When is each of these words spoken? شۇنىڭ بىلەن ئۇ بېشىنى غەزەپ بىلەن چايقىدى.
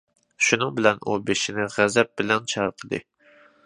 شۇنىڭ 0.47 0.71
بىلەن 0.79 1.03
ئۇ 1.11 1.19
بېشىنى 1.29 1.69
غەزەپ 1.77 2.13
بىلەن 2.19 2.53
چايقىدى. 2.57 3.07